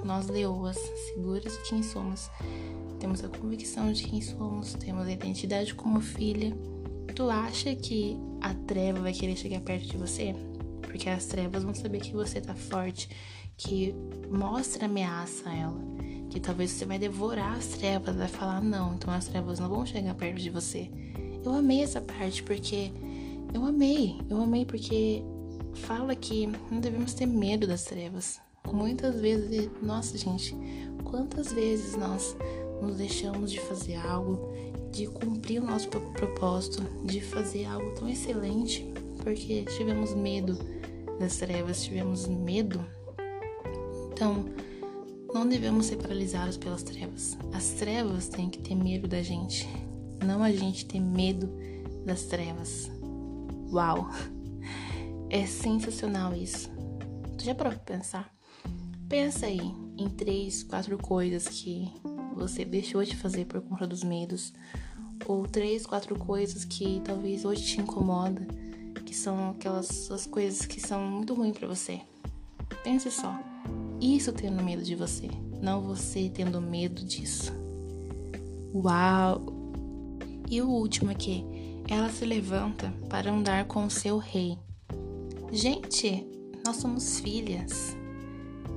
nós 0.04 0.28
leoas, 0.28 0.78
seguras 1.14 1.54
de 1.54 1.70
quem 1.70 1.84
somos, 1.84 2.30
temos 3.00 3.24
a 3.24 3.30
convicção 3.30 3.92
de 3.92 4.04
quem 4.04 4.22
somos, 4.22 4.74
temos 4.74 5.08
a 5.08 5.12
identidade 5.12 5.74
como 5.74 6.00
filha. 6.00 6.56
Tu 7.16 7.30
acha 7.30 7.76
que 7.76 8.18
a 8.40 8.54
treva 8.54 9.02
vai 9.02 9.14
querer 9.14 9.36
chegar 9.36 9.60
perto 9.62 9.88
de 9.88 9.98
você? 9.98 10.34
Porque 10.82 11.10
as 11.10 11.26
trevas 11.26 11.64
vão 11.64 11.74
saber 11.74 12.00
que 12.00 12.14
você 12.14 12.40
tá 12.40 12.56
forte, 12.56 13.10
que 13.58 13.94
mostra 14.30 14.86
ameaça 14.86 15.50
a 15.50 15.56
ela, 15.56 15.80
que 16.32 16.40
talvez 16.40 16.72
você 16.72 16.86
vai 16.86 16.98
devorar 16.98 17.58
as 17.58 17.68
trevas, 17.68 18.16
vai 18.16 18.28
falar 18.28 18.64
não, 18.64 18.96
então 18.96 19.14
as 19.14 19.28
trevas 19.28 19.60
não 19.60 19.68
vão 19.68 19.86
chegar 19.86 20.16
perto 20.16 20.38
de 20.38 20.50
você. 20.50 20.90
Eu 21.44 21.54
amei 21.54 21.84
essa 21.84 22.00
parte 22.00 22.42
porque 22.42 22.90
eu 23.54 23.66
amei, 23.66 24.18
eu 24.30 24.42
amei 24.42 24.66
porque 24.66 25.22
fala 25.74 26.16
que 26.16 26.48
não 26.72 26.80
devemos 26.80 27.14
ter 27.14 27.26
medo 27.26 27.68
das 27.68 27.84
trevas. 27.84 28.40
Muitas 28.72 29.20
vezes, 29.20 29.70
nossa 29.84 30.18
gente, 30.18 30.56
quantas 31.04 31.52
vezes 31.52 31.98
nós 31.98 32.36
nos 32.82 32.96
deixamos 32.96 33.52
de 33.52 33.60
fazer 33.60 33.96
algo, 33.96 34.54
de 34.90 35.08
cumprir 35.08 35.62
o 35.62 35.66
nosso 35.66 35.90
propósito, 35.90 36.82
de 37.04 37.20
fazer 37.20 37.66
algo 37.66 37.92
tão 37.92 38.08
excelente, 38.08 38.90
porque 39.22 39.66
tivemos 39.78 40.14
medo 40.14 40.58
das 41.20 41.36
trevas, 41.36 41.84
tivemos 41.84 42.26
medo. 42.26 42.86
Então, 44.14 44.46
não 45.34 45.48
devemos 45.48 45.86
ser 45.86 45.98
paralisados 45.98 46.58
pelas 46.58 46.84
trevas. 46.84 47.38
As 47.54 47.72
trevas 47.72 48.28
têm 48.28 48.50
que 48.50 48.60
ter 48.60 48.76
medo 48.76 49.08
da 49.08 49.22
gente, 49.22 49.68
não 50.26 50.44
a 50.44 50.52
gente 50.52 50.86
ter 50.86 51.00
medo 51.00 51.50
das 52.06 52.24
trevas. 52.24 52.92
Uau! 53.72 54.10
É 55.30 55.46
sensacional 55.46 56.36
isso. 56.36 56.70
Tu 57.38 57.46
já 57.46 57.56
parou 57.56 57.74
pra 57.74 57.96
pensar? 57.98 58.34
Pensa 59.08 59.46
aí 59.46 59.62
em 59.98 60.10
três, 60.10 60.64
quatro 60.64 60.98
coisas 60.98 61.48
que 61.48 61.90
você 62.36 62.66
deixou 62.66 63.04
de 63.04 63.16
fazer 63.16 63.46
por 63.46 63.62
conta 63.62 63.88
dos 63.88 64.04
medos, 64.04 64.54
ou 65.26 65.48
três, 65.48 65.86
quatro 65.86 66.18
coisas 66.18 66.66
que 66.66 67.02
talvez 67.06 67.46
hoje 67.46 67.64
te 67.64 67.82
incomoda, 67.82 68.46
que 69.06 69.16
são 69.16 69.52
aquelas 69.52 70.10
as 70.12 70.26
coisas 70.26 70.66
que 70.66 70.80
são 70.80 71.06
muito 71.06 71.34
ruins 71.34 71.58
para 71.58 71.68
você. 71.68 72.02
Pense 72.84 73.12
só, 73.12 73.38
isso 74.02 74.34
tendo 74.34 74.64
medo 74.64 74.84
de 74.84 74.96
você, 74.96 75.30
não 75.62 75.82
você 75.82 76.30
tendo 76.34 76.60
medo 76.60 77.06
disso. 77.06 77.54
Uau! 78.74 79.42
E 80.50 80.62
o 80.62 80.68
último 80.68 81.12
aqui, 81.12 81.46
ela 81.88 82.10
se 82.10 82.26
levanta 82.26 82.92
para 83.08 83.32
andar 83.32 83.66
com 83.66 83.86
o 83.86 83.90
seu 83.90 84.18
rei. 84.18 84.58
Gente, 85.52 86.26
nós 86.66 86.78
somos 86.78 87.20
filhas. 87.20 87.96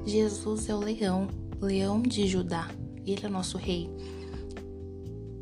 Jesus 0.04 0.68
é 0.68 0.74
o 0.74 0.78
leão, 0.78 1.28
leão 1.60 2.02
de 2.02 2.26
Judá. 2.26 2.68
Ele 3.06 3.24
é 3.24 3.28
nosso 3.28 3.56
rei. 3.56 3.90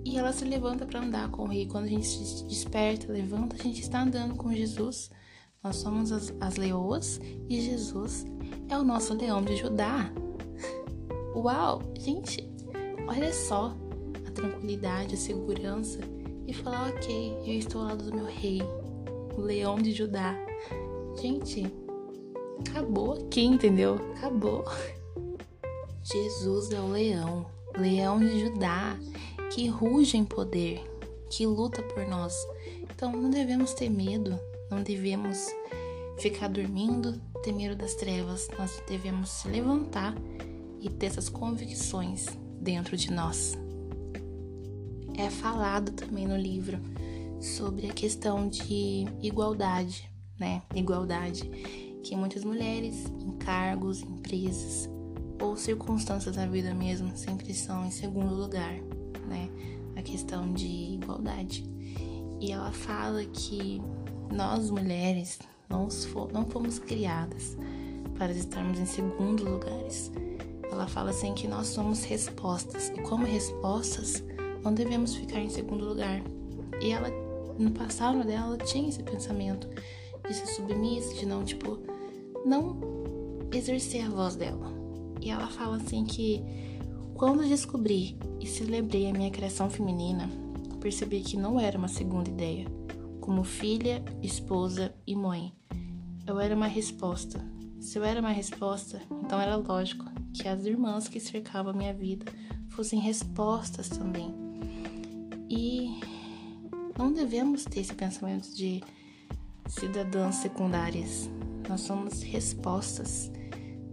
E 0.04 0.16
ela 0.16 0.32
se 0.32 0.44
levanta 0.44 0.84
para 0.86 1.00
andar 1.00 1.30
com 1.30 1.42
o 1.42 1.48
rei. 1.48 1.66
Quando 1.66 1.86
a 1.86 1.88
gente 1.88 2.06
se 2.06 2.44
desperta, 2.44 3.12
levanta, 3.12 3.56
a 3.56 3.62
gente 3.62 3.80
está 3.80 4.02
andando 4.02 4.34
com 4.36 4.52
Jesus. 4.52 5.10
Nós 5.62 5.76
somos 5.76 6.10
as, 6.10 6.34
as 6.40 6.56
leoas 6.56 7.20
e 7.48 7.60
Jesus 7.60 8.26
é 8.68 8.76
o 8.76 8.82
nosso 8.82 9.14
leão 9.14 9.40
de 9.40 9.56
Judá. 9.56 10.12
Uau, 11.36 11.80
gente, 12.00 12.50
olha 13.06 13.32
só 13.32 13.72
a 14.26 14.30
tranquilidade, 14.32 15.14
a 15.14 15.18
segurança 15.18 16.00
e 16.48 16.52
falar: 16.52 16.88
ok, 16.88 17.38
eu 17.46 17.54
estou 17.54 17.82
ao 17.82 17.88
lado 17.88 18.10
do 18.10 18.14
meu 18.14 18.24
rei, 18.24 18.60
o 19.36 19.40
leão 19.40 19.76
de 19.76 19.92
Judá. 19.92 20.34
Gente, 21.20 21.72
acabou 22.66 23.12
aqui, 23.12 23.42
entendeu? 23.42 23.94
Acabou. 24.16 24.64
Jesus 26.02 26.72
é 26.72 26.80
o 26.80 26.88
leão, 26.88 27.46
leão 27.78 28.18
de 28.18 28.40
Judá, 28.40 28.98
que 29.52 29.68
ruge 29.68 30.16
em 30.16 30.24
poder, 30.24 30.82
que 31.30 31.46
luta 31.46 31.80
por 31.84 32.04
nós. 32.08 32.34
Então 32.82 33.12
não 33.12 33.30
devemos 33.30 33.72
ter 33.74 33.88
medo, 33.88 34.36
não 34.72 34.82
devemos 34.82 35.46
ficar 36.18 36.48
dormindo, 36.48 37.20
ter 37.42 37.76
das 37.76 37.94
trevas. 37.94 38.48
Nós 38.58 38.82
devemos 38.88 39.28
se 39.28 39.48
levantar 39.48 40.14
e 40.80 40.88
ter 40.88 41.06
essas 41.06 41.28
convicções 41.28 42.26
dentro 42.60 42.96
de 42.96 43.12
nós. 43.12 43.58
É 45.14 45.28
falado 45.28 45.92
também 45.92 46.26
no 46.26 46.36
livro 46.36 46.80
sobre 47.40 47.90
a 47.90 47.92
questão 47.92 48.48
de 48.48 49.06
igualdade, 49.20 50.10
né? 50.38 50.62
Igualdade 50.74 51.50
que 52.02 52.16
muitas 52.16 52.44
mulheres 52.44 53.06
em 53.20 53.32
cargos, 53.32 54.02
empresas 54.02 54.88
ou 55.40 55.56
circunstâncias 55.56 56.36
da 56.36 56.46
vida 56.46 56.74
mesmo 56.74 57.16
sempre 57.16 57.52
são 57.52 57.84
em 57.84 57.90
segundo 57.90 58.34
lugar, 58.34 58.74
né? 59.28 59.48
A 59.96 60.02
questão 60.02 60.52
de 60.52 60.66
igualdade. 60.66 61.64
E 62.40 62.50
ela 62.50 62.72
fala 62.72 63.24
que 63.24 63.80
nós 64.32 64.70
mulheres 64.70 65.38
não, 65.68 65.88
fomos 66.46 66.78
criadas 66.78 67.56
para 68.18 68.32
estarmos 68.32 68.78
em 68.78 68.86
segundo 68.86 69.44
lugares. 69.44 70.12
Ela 70.70 70.86
fala 70.86 71.10
assim 71.10 71.34
que 71.34 71.48
nós 71.48 71.68
somos 71.68 72.04
respostas 72.04 72.88
e 72.90 73.00
como 73.02 73.24
respostas 73.24 74.22
não 74.62 74.72
devemos 74.72 75.14
ficar 75.14 75.40
em 75.40 75.48
segundo 75.48 75.84
lugar. 75.84 76.22
E 76.80 76.90
ela 76.92 77.08
no 77.58 77.70
passado 77.70 78.24
dela 78.24 78.46
ela 78.46 78.58
tinha 78.58 78.88
esse 78.88 79.02
pensamento 79.02 79.68
de 80.26 80.34
ser 80.34 80.46
submissa, 80.46 81.14
de 81.14 81.26
não, 81.26 81.44
tipo, 81.44 81.78
não 82.44 82.78
exercer 83.52 84.06
a 84.06 84.10
voz 84.10 84.36
dela. 84.36 84.72
E 85.20 85.30
ela 85.30 85.48
fala 85.48 85.76
assim 85.76 86.04
que 86.04 86.42
quando 87.14 87.48
descobri 87.48 88.16
e 88.40 88.46
celebrei 88.46 89.08
a 89.08 89.12
minha 89.12 89.30
criação 89.30 89.70
feminina, 89.70 90.28
percebi 90.80 91.20
que 91.20 91.36
não 91.36 91.60
era 91.60 91.78
uma 91.78 91.88
segunda 91.88 92.28
ideia, 92.28 92.66
como 93.22 93.44
filha, 93.44 94.04
esposa 94.20 94.92
e 95.06 95.16
mãe. 95.16 95.54
Eu 96.26 96.38
era 96.38 96.54
uma 96.54 96.66
resposta. 96.66 97.42
Se 97.80 97.98
eu 97.98 98.04
era 98.04 98.20
uma 98.20 98.30
resposta, 98.30 99.00
então 99.24 99.40
era 99.40 99.56
lógico 99.56 100.04
que 100.34 100.46
as 100.46 100.66
irmãs 100.66 101.08
que 101.08 101.18
cercavam 101.18 101.72
a 101.72 101.76
minha 101.76 101.94
vida 101.94 102.26
fossem 102.68 103.00
respostas 103.00 103.88
também. 103.88 104.34
E 105.48 106.00
não 106.98 107.12
devemos 107.12 107.64
ter 107.64 107.80
esse 107.80 107.94
pensamento 107.94 108.52
de 108.54 108.82
cidadãs 109.68 110.36
secundárias. 110.36 111.30
Nós 111.68 111.82
somos 111.82 112.22
respostas. 112.22 113.30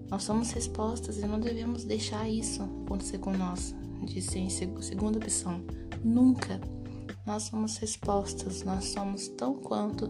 Nós 0.09 0.23
somos 0.23 0.51
respostas 0.51 1.17
e 1.17 1.27
não 1.27 1.39
devemos 1.39 1.83
deixar 1.83 2.27
isso 2.27 2.63
acontecer 2.85 3.19
com 3.19 3.31
nós, 3.31 3.75
de 4.05 4.21
ser 4.21 4.39
em 4.39 4.49
segunda 4.49 5.19
opção. 5.19 5.63
Nunca. 6.03 6.59
Nós 7.29 7.43
somos 7.43 7.77
respostas, 7.77 8.63
nós 8.63 8.85
somos 8.85 9.27
tão 9.27 9.53
quanto 9.53 10.09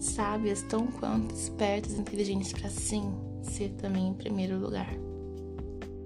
sábias, 0.00 0.62
tão 0.62 0.86
quanto 0.86 1.34
espertas, 1.34 1.98
inteligentes 1.98 2.54
para 2.54 2.70
sim 2.70 3.02
ser 3.42 3.68
também 3.72 4.08
em 4.08 4.14
primeiro 4.14 4.58
lugar. 4.58 4.88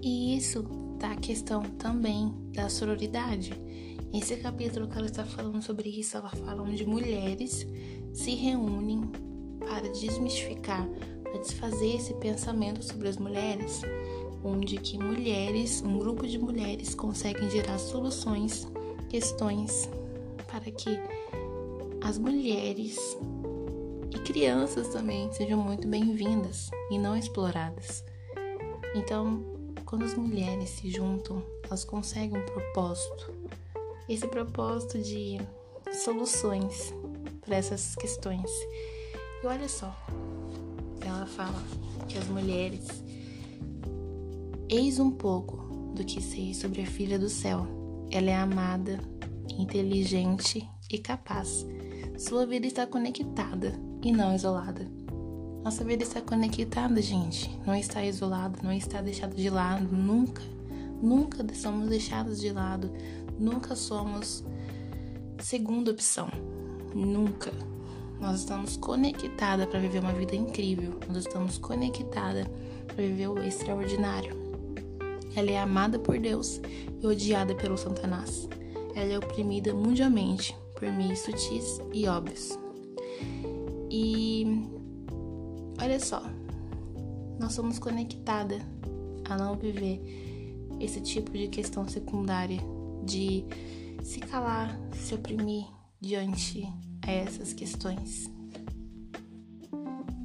E 0.01 0.35
isso 0.35 0.63
tá 0.99 1.13
a 1.13 1.15
questão 1.15 1.63
também 1.63 2.33
da 2.51 2.67
sororidade. 2.67 3.53
Esse 4.13 4.35
capítulo 4.35 4.89
que 4.89 4.97
ela 4.97 5.05
está 5.05 5.23
falando 5.23 5.61
sobre 5.61 5.87
isso, 5.87 6.17
ela 6.17 6.29
fala 6.29 6.61
onde 6.61 6.85
mulheres 6.85 7.65
se 8.11 8.35
reúnem 8.35 9.09
para 9.59 9.87
desmistificar, 9.93 10.85
para 11.23 11.39
desfazer 11.39 11.95
esse 11.95 12.13
pensamento 12.15 12.83
sobre 12.83 13.07
as 13.07 13.15
mulheres, 13.15 13.81
onde 14.43 14.75
que 14.75 14.97
mulheres, 14.97 15.81
um 15.81 15.97
grupo 15.97 16.27
de 16.27 16.37
mulheres 16.37 16.93
conseguem 16.93 17.49
gerar 17.49 17.79
soluções, 17.79 18.67
questões 19.07 19.89
para 20.51 20.71
que 20.71 20.99
as 22.01 22.17
mulheres 22.17 22.97
e 24.11 24.19
crianças 24.19 24.87
também 24.89 25.31
sejam 25.31 25.61
muito 25.61 25.87
bem-vindas 25.87 26.69
e 26.89 26.97
não 26.97 27.15
exploradas. 27.15 28.03
Então, 28.95 29.43
quando 29.85 30.05
as 30.05 30.15
mulheres 30.15 30.69
se 30.69 30.89
juntam, 30.89 31.43
elas 31.63 31.83
conseguem 31.83 32.37
um 32.37 32.45
propósito. 32.45 33.33
Esse 34.07 34.27
propósito 34.27 34.97
de 34.99 35.39
soluções 36.03 36.93
para 37.41 37.57
essas 37.57 37.95
questões. 37.95 38.49
E 39.43 39.45
olha 39.45 39.69
só, 39.69 39.95
ela 41.05 41.25
fala 41.27 41.61
que 42.07 42.17
as 42.17 42.27
mulheres, 42.27 42.87
eis 44.67 44.99
um 44.99 45.11
pouco 45.11 45.57
do 45.93 46.03
que 46.03 46.21
sei 46.21 46.53
sobre 46.53 46.81
a 46.81 46.87
filha 46.87 47.19
do 47.19 47.29
céu. 47.29 47.67
Ela 48.11 48.31
é 48.31 48.35
amada, 48.35 48.99
inteligente 49.61 50.67
e 50.89 50.97
capaz. 50.97 51.65
Sua 52.17 52.45
vida 52.45 52.65
está 52.65 52.87
conectada 52.87 53.73
e 54.01 54.11
não 54.11 54.33
isolada. 54.33 54.89
Nossa 55.63 55.83
vida 55.83 56.03
está 56.03 56.21
conectada, 56.21 57.01
gente. 57.01 57.49
Não 57.65 57.75
está 57.75 58.03
isolada, 58.03 58.59
não 58.63 58.71
está 58.71 59.01
deixada 59.01 59.35
de 59.35 59.49
lado, 59.49 59.95
nunca. 59.95 60.41
Nunca 61.01 61.45
somos 61.53 61.89
deixados 61.89 62.39
de 62.39 62.51
lado. 62.51 62.91
Nunca 63.37 63.75
somos 63.75 64.43
segunda 65.39 65.91
opção. 65.91 66.29
Nunca. 66.93 67.51
Nós 68.19 68.39
estamos 68.39 68.75
conectadas 68.77 69.67
para 69.67 69.79
viver 69.79 69.99
uma 69.99 70.13
vida 70.13 70.35
incrível. 70.35 70.99
Nós 71.07 71.25
estamos 71.25 71.57
conectadas 71.57 72.47
para 72.87 72.95
viver 73.05 73.27
o 73.27 73.39
extraordinário. 73.41 74.35
Ela 75.35 75.51
é 75.51 75.59
amada 75.59 75.99
por 75.99 76.19
Deus 76.19 76.59
e 77.01 77.05
odiada 77.05 77.55
pelo 77.55 77.77
Satanás. 77.77 78.49
Ela 78.95 79.13
é 79.13 79.17
oprimida 79.17 79.73
mundialmente 79.73 80.55
por 80.75 80.91
meios 80.91 81.19
sutis 81.19 81.79
e 81.93 82.07
óbvios. 82.07 82.57
E 83.91 84.45
olha 85.81 85.99
só, 85.99 86.23
nós 87.39 87.53
somos 87.53 87.79
conectadas 87.79 88.61
a 89.29 89.37
não 89.37 89.55
viver 89.55 90.01
esse 90.79 91.01
tipo 91.01 91.31
de 91.31 91.47
questão 91.47 91.87
secundária 91.87 92.59
de 93.03 93.45
se 94.03 94.19
calar, 94.19 94.79
se 94.93 95.13
oprimir 95.13 95.65
diante 95.99 96.67
a 97.05 97.11
essas 97.11 97.53
questões. 97.53 98.29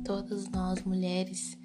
Todas 0.05 0.49
nós 0.49 0.83
mulheres 0.85 1.57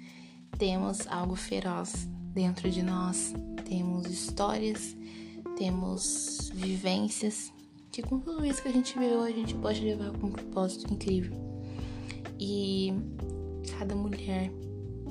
temos 0.58 1.06
algo 1.06 1.36
feroz 1.36 2.08
dentro 2.32 2.70
de 2.70 2.82
nós, 2.82 3.34
temos 3.66 4.06
histórias, 4.06 4.96
temos 5.60 6.50
vivências 6.54 7.52
que 7.92 8.00
com 8.00 8.18
tudo 8.18 8.46
isso 8.46 8.62
que 8.62 8.68
a 8.68 8.72
gente 8.72 8.98
vê 8.98 9.08
hoje 9.08 9.34
a 9.34 9.36
gente 9.36 9.54
pode 9.56 9.82
levar 9.82 10.10
com 10.12 10.28
um 10.28 10.32
propósito 10.32 10.90
incrível. 10.90 11.36
E 12.38 12.94
cada 13.76 13.94
mulher 13.94 14.50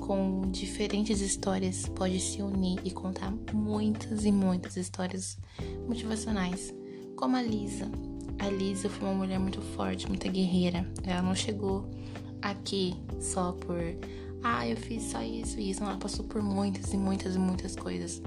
com 0.00 0.50
diferentes 0.50 1.20
histórias 1.20 1.86
pode 1.94 2.18
se 2.18 2.42
unir 2.42 2.80
e 2.84 2.90
contar 2.90 3.32
muitas 3.52 4.24
e 4.24 4.32
muitas 4.32 4.76
histórias 4.76 5.38
motivacionais, 5.86 6.74
como 7.14 7.36
a 7.36 7.42
Lisa. 7.42 7.88
A 8.40 8.50
Lisa 8.50 8.88
foi 8.90 9.06
uma 9.06 9.18
mulher 9.18 9.38
muito 9.38 9.62
forte, 9.62 10.08
muito 10.08 10.28
guerreira. 10.28 10.84
Ela 11.04 11.22
não 11.22 11.34
chegou 11.36 11.88
aqui 12.42 12.96
só 13.20 13.52
por 13.52 13.78
ah, 14.42 14.66
eu 14.66 14.76
fiz 14.76 15.04
só 15.04 15.22
isso 15.22 15.60
e 15.60 15.70
isso. 15.70 15.84
Ela 15.84 15.96
passou 15.96 16.24
por 16.24 16.42
muitas 16.42 16.92
e 16.92 16.96
muitas 16.96 17.36
e 17.36 17.38
muitas 17.38 17.76
coisas. 17.76 18.20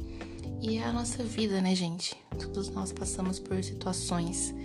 E 0.65 0.77
é 0.77 0.83
a 0.85 0.93
nossa 0.93 1.21
vida, 1.21 1.59
né, 1.59 1.75
gente? 1.75 2.15
Todos 2.39 2.69
nós 2.69 2.93
passamos 2.93 3.37
por 3.37 3.61
situações, 3.61 4.55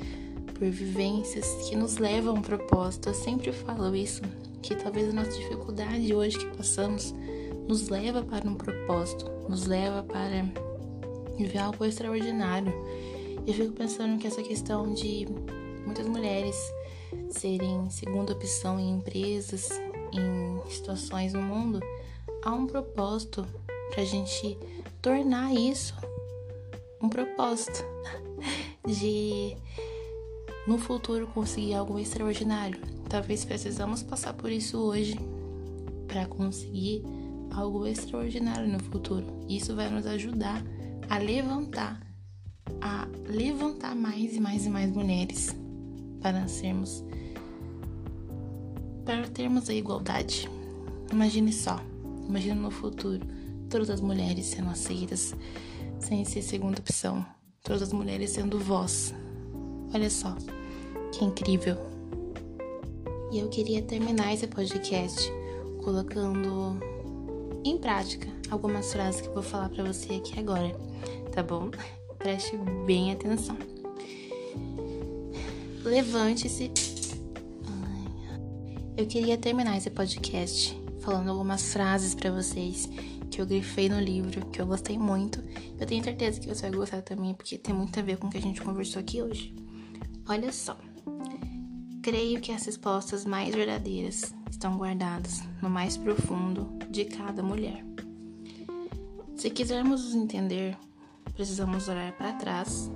por 0.54 0.70
vivências 0.70 1.68
que 1.68 1.74
nos 1.74 1.96
levam 1.96 2.36
a 2.36 2.38
um 2.38 2.40
propósito. 2.40 3.08
Eu 3.08 3.14
sempre 3.14 3.50
falo 3.50 3.92
isso 3.96 4.22
que 4.62 4.76
talvez 4.76 5.08
a 5.08 5.12
nossa 5.12 5.32
dificuldade 5.32 6.14
hoje 6.14 6.38
que 6.38 6.56
passamos 6.56 7.12
nos 7.66 7.88
leva 7.88 8.22
para 8.22 8.48
um 8.48 8.54
propósito, 8.54 9.28
nos 9.48 9.66
leva 9.66 10.04
para 10.04 10.44
viver 11.36 11.58
algo 11.58 11.84
extraordinário. 11.84 12.72
Eu 13.44 13.52
fico 13.52 13.72
pensando 13.72 14.20
que 14.20 14.28
essa 14.28 14.40
questão 14.40 14.94
de 14.94 15.26
muitas 15.84 16.06
mulheres 16.06 16.54
serem 17.28 17.90
segunda 17.90 18.34
opção 18.34 18.78
em 18.78 18.92
empresas, 18.92 19.68
em 20.12 20.70
situações 20.70 21.32
no 21.32 21.42
mundo, 21.42 21.80
há 22.44 22.54
um 22.54 22.68
propósito 22.68 23.44
para 23.90 24.02
a 24.02 24.06
gente 24.06 24.56
tornar 25.00 25.54
isso 25.54 25.94
um 27.00 27.08
propósito 27.08 27.84
de 28.86 29.56
no 30.66 30.78
futuro 30.78 31.26
conseguir 31.28 31.74
algo 31.74 31.98
extraordinário. 31.98 32.80
Talvez 33.08 33.44
precisamos 33.44 34.02
passar 34.02 34.34
por 34.34 34.50
isso 34.50 34.78
hoje 34.78 35.18
para 36.06 36.26
conseguir 36.26 37.02
algo 37.54 37.86
extraordinário 37.86 38.68
no 38.68 38.78
futuro. 38.78 39.26
Isso 39.48 39.74
vai 39.74 39.88
nos 39.88 40.06
ajudar 40.06 40.62
a 41.08 41.18
levantar, 41.18 42.00
a 42.80 43.08
levantar 43.28 43.94
mais 43.94 44.36
e 44.36 44.40
mais 44.40 44.66
e 44.66 44.70
mais 44.70 44.90
mulheres 44.90 45.56
para 46.20 46.46
sermos 46.48 47.04
para 49.04 49.26
termos 49.28 49.70
a 49.70 49.74
igualdade. 49.74 50.50
Imagine 51.10 51.50
só, 51.50 51.80
imagine 52.28 52.60
no 52.60 52.70
futuro 52.70 53.38
todas 53.68 53.90
as 53.90 54.00
mulheres 54.00 54.46
sendo 54.46 54.70
aceitas 54.70 55.34
sem 56.00 56.25
ser 56.25 56.42
segunda 56.42 56.78
opção, 56.78 57.25
todas 57.62 57.82
as 57.82 57.92
mulheres 57.92 58.30
sendo 58.30 58.58
voz. 58.58 59.14
Olha 59.92 60.10
só, 60.10 60.37
que 61.12 61.25
incrível. 61.25 61.76
E 63.31 63.38
eu 63.38 63.48
queria 63.48 63.83
terminar 63.83 64.33
esse 64.33 64.46
podcast 64.46 65.31
colocando 65.83 66.78
em 67.64 67.76
prática 67.76 68.28
algumas 68.50 68.92
frases 68.92 69.20
que 69.20 69.28
eu 69.28 69.35
vou 69.35 69.42
falar 69.42 69.68
para 69.68 69.85
você 69.85 70.14
aqui 70.14 70.38
agora, 70.38 70.74
tá 71.33 71.42
bom? 71.42 71.70
Preste 72.18 72.57
bem 72.87 73.12
atenção. 73.12 73.57
Levante-se. 75.85 76.70
Eu 78.96 79.07
queria 79.07 79.38
terminar 79.38 79.76
esse 79.76 79.90
podcast 79.90 80.76
falando 80.98 81.31
algumas 81.31 81.72
frases 81.72 82.14
para 82.14 82.33
vocês 82.33 82.88
que 83.30 83.40
eu 83.40 83.46
grifei 83.46 83.88
no 83.88 84.00
livro, 84.00 84.46
que 84.46 84.60
eu 84.60 84.66
gostei 84.66 84.98
muito. 84.98 85.42
Eu 85.78 85.86
tenho 85.86 86.02
certeza 86.02 86.40
que 86.40 86.48
você 86.48 86.62
vai 86.62 86.78
gostar 86.78 87.02
também, 87.02 87.34
porque 87.34 87.58
tem 87.58 87.74
muito 87.74 87.98
a 87.98 88.02
ver 88.02 88.16
com 88.16 88.26
o 88.26 88.30
que 88.30 88.38
a 88.38 88.42
gente 88.42 88.60
conversou 88.60 89.00
aqui 89.00 89.22
hoje. 89.22 89.54
Olha 90.28 90.52
só. 90.52 90.76
Creio 92.02 92.40
que 92.40 92.52
as 92.52 92.64
respostas 92.64 93.24
mais 93.24 93.54
verdadeiras 93.54 94.34
estão 94.50 94.76
guardadas 94.76 95.42
no 95.62 95.68
mais 95.68 95.96
profundo 95.96 96.78
de 96.90 97.04
cada 97.04 97.42
mulher. 97.42 97.84
Se 99.36 99.50
quisermos 99.50 100.04
nos 100.04 100.14
entender, 100.14 100.76
precisamos 101.34 101.88
olhar 101.88 102.12
para 102.12 102.32
trás, 102.32 102.90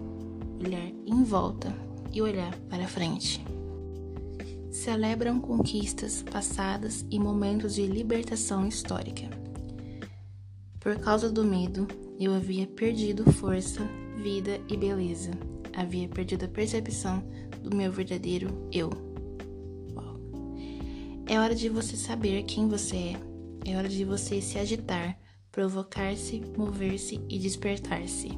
olhar 0.58 0.90
em 1.06 1.22
volta 1.22 1.72
e 2.12 2.20
olhar 2.20 2.54
para 2.68 2.88
frente. 2.88 3.44
Celebram 4.70 5.38
conquistas 5.38 6.22
passadas 6.22 7.04
e 7.10 7.18
momentos 7.18 7.74
de 7.74 7.86
libertação 7.86 8.66
histórica. 8.66 9.41
Por 10.82 10.98
causa 10.98 11.30
do 11.30 11.44
medo, 11.44 11.86
eu 12.18 12.34
havia 12.34 12.66
perdido 12.66 13.30
força, 13.34 13.80
vida 14.16 14.60
e 14.68 14.76
beleza. 14.76 15.30
Havia 15.72 16.08
perdido 16.08 16.44
a 16.44 16.48
percepção 16.48 17.22
do 17.62 17.74
meu 17.74 17.92
verdadeiro 17.92 18.68
eu. 18.72 18.90
Uau. 19.94 20.16
É 21.28 21.38
hora 21.38 21.54
de 21.54 21.68
você 21.68 21.96
saber 21.96 22.42
quem 22.42 22.66
você 22.66 22.96
é. 22.96 23.16
É 23.64 23.76
hora 23.76 23.88
de 23.88 24.04
você 24.04 24.42
se 24.42 24.58
agitar, 24.58 25.16
provocar-se, 25.52 26.42
mover-se 26.56 27.20
e 27.28 27.38
despertar-se. 27.38 28.30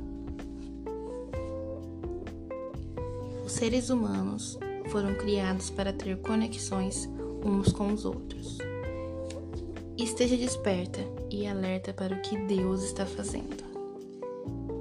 Os 3.43 3.53
seres 3.53 3.89
humanos 3.89 4.59
foram 4.91 5.15
criados 5.15 5.71
para 5.71 5.95
ter 5.95 6.19
conexões 6.19 7.09
uns 7.43 7.73
com 7.73 7.91
os 7.91 8.05
outros. 8.05 8.59
Esteja 9.97 10.37
desperta 10.37 11.24
e 11.35 11.47
alerta 11.47 11.93
para 11.93 12.15
o 12.15 12.21
que 12.23 12.37
Deus 12.47 12.85
está 12.85 13.05
fazendo. 13.05 13.65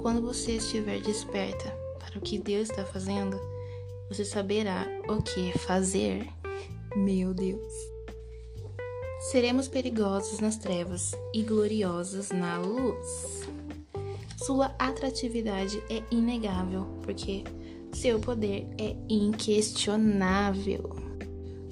Quando 0.01 0.21
você 0.21 0.57
estiver 0.57 1.01
desperta 1.01 1.75
para 1.97 2.19
o 2.19 2.21
que 2.21 2.37
Deus 2.37 2.69
está 2.69 2.85
fazendo, 2.85 3.39
você 4.07 4.23
saberá 4.23 4.85
o 5.07 5.21
que 5.21 5.57
fazer. 5.59 6.27
Meu 6.95 7.33
Deus. 7.33 7.73
Seremos 9.31 9.67
perigosos 9.67 10.39
nas 10.39 10.57
trevas 10.57 11.13
e 11.33 11.41
gloriosos 11.41 12.29
na 12.29 12.59
luz. 12.59 13.47
Sua 14.37 14.67
atratividade 14.77 15.81
é 15.89 16.03
inegável, 16.11 16.85
porque 17.01 17.43
seu 17.93 18.19
poder 18.19 18.67
é 18.77 18.95
inquestionável. 19.09 21.02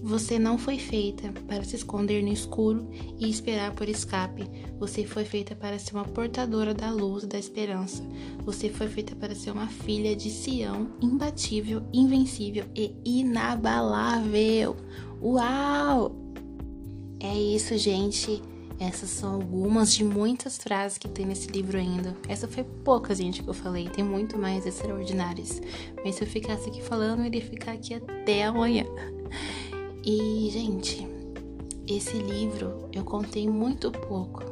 Você 0.03 0.39
não 0.39 0.57
foi 0.57 0.79
feita 0.79 1.31
para 1.47 1.63
se 1.63 1.75
esconder 1.75 2.23
no 2.23 2.33
escuro 2.33 2.89
e 3.19 3.29
esperar 3.29 3.71
por 3.73 3.87
escape. 3.87 4.49
Você 4.79 5.05
foi 5.05 5.23
feita 5.23 5.55
para 5.55 5.77
ser 5.77 5.93
uma 5.93 6.05
portadora 6.05 6.73
da 6.73 6.89
luz 6.89 7.23
da 7.25 7.37
esperança. 7.37 8.03
Você 8.43 8.67
foi 8.69 8.87
feita 8.87 9.15
para 9.15 9.35
ser 9.35 9.51
uma 9.51 9.67
filha 9.67 10.15
de 10.15 10.31
Sião, 10.31 10.89
imbatível, 10.99 11.83
invencível 11.93 12.65
e 12.75 12.95
inabalável. 13.05 14.75
Uau! 15.21 16.15
É 17.19 17.35
isso, 17.35 17.77
gente. 17.77 18.41
Essas 18.79 19.11
são 19.11 19.35
algumas 19.35 19.93
de 19.93 20.03
muitas 20.03 20.57
frases 20.57 20.97
que 20.97 21.07
tem 21.07 21.23
nesse 21.23 21.47
livro 21.51 21.77
ainda. 21.77 22.17
Essa 22.27 22.47
foi 22.47 22.63
pouca, 22.63 23.13
gente, 23.13 23.43
que 23.43 23.47
eu 23.47 23.53
falei. 23.53 23.87
Tem 23.87 24.03
muito 24.03 24.39
mais 24.39 24.65
extraordinárias. 24.65 25.61
Mas 26.03 26.15
se 26.15 26.23
eu 26.23 26.27
ficasse 26.27 26.67
aqui 26.67 26.81
falando, 26.81 27.19
eu 27.19 27.25
iria 27.27 27.43
ficar 27.43 27.73
aqui 27.73 27.93
até 27.93 28.45
amanhã. 28.45 28.87
E, 30.03 30.49
gente, 30.51 31.07
esse 31.87 32.17
livro 32.17 32.89
eu 32.91 33.03
contei 33.03 33.47
muito 33.47 33.91
pouco, 33.91 34.43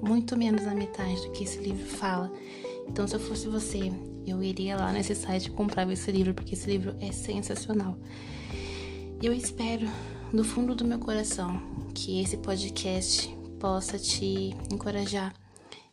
muito 0.00 0.36
menos 0.36 0.64
da 0.64 0.74
metade 0.74 1.20
do 1.22 1.32
que 1.32 1.44
esse 1.44 1.58
livro 1.58 1.84
fala. 1.84 2.32
Então, 2.88 3.06
se 3.06 3.14
eu 3.14 3.20
fosse 3.20 3.46
você, 3.46 3.92
eu 4.26 4.42
iria 4.42 4.76
lá 4.76 4.92
nesse 4.92 5.14
site 5.14 5.46
e 5.46 5.50
comprava 5.50 5.92
esse 5.92 6.10
livro, 6.10 6.32
porque 6.32 6.54
esse 6.54 6.70
livro 6.70 6.94
é 7.00 7.12
sensacional. 7.12 7.98
Eu 9.22 9.32
espero, 9.32 9.86
do 10.32 10.44
fundo 10.44 10.74
do 10.74 10.84
meu 10.84 10.98
coração, 10.98 11.60
que 11.94 12.20
esse 12.22 12.36
podcast 12.38 13.28
possa 13.58 13.98
te 13.98 14.54
encorajar, 14.72 15.34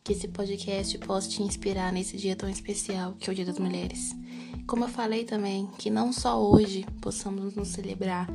que 0.02 0.12
esse 0.12 0.28
podcast 0.28 0.96
possa 0.98 1.28
te 1.28 1.42
inspirar 1.42 1.92
nesse 1.92 2.16
dia 2.16 2.36
tão 2.36 2.48
especial 2.48 3.14
que 3.18 3.28
é 3.28 3.32
o 3.32 3.36
Dia 3.36 3.44
das 3.46 3.58
Mulheres. 3.58 4.14
Como 4.66 4.84
eu 4.84 4.88
falei 4.88 5.24
também, 5.24 5.68
que 5.78 5.90
não 5.90 6.12
só 6.12 6.42
hoje 6.42 6.86
possamos 7.00 7.54
nos 7.54 7.68
celebrar 7.68 8.28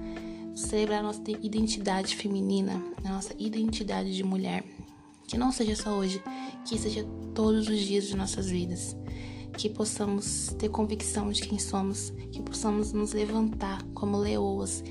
celebrar 0.56 1.00
a 1.00 1.04
nossa 1.04 1.22
identidade 1.42 2.16
feminina, 2.16 2.82
a 3.04 3.10
nossa 3.10 3.34
identidade 3.38 4.16
de 4.16 4.24
mulher. 4.24 4.64
Que 5.28 5.38
não 5.38 5.52
seja 5.52 5.76
só 5.76 5.92
hoje, 5.92 6.22
que 6.66 6.78
seja 6.78 7.06
todos 7.36 7.68
os 7.68 7.80
dias 7.80 8.06
de 8.06 8.16
nossas 8.16 8.50
vidas. 8.50 8.96
Que 9.58 9.70
possamos 9.70 10.56
ter 10.58 10.70
convicção 10.70 11.32
de 11.32 11.42
quem 11.42 11.60
somos, 11.60 12.12
que 12.32 12.42
possamos 12.42 12.92
nos 12.94 13.14
levantar 13.14 13.84
como 13.94 14.18
leoas 14.18 14.84